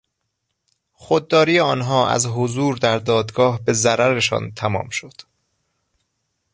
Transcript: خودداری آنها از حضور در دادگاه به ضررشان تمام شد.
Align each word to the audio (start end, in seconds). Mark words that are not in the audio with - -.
خودداری 0.93 1.59
آنها 1.59 2.09
از 2.09 2.25
حضور 2.25 2.77
در 2.77 2.99
دادگاه 2.99 3.61
به 3.65 3.73
ضررشان 3.73 4.51
تمام 4.51 4.89
شد. 4.89 5.13